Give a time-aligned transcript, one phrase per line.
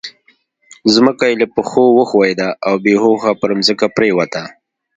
[0.93, 4.43] ځمکه يې له پښو وښوېده او بې هوښه پر ځمکه پرېوته.